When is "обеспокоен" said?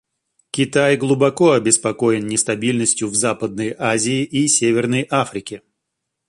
1.51-2.25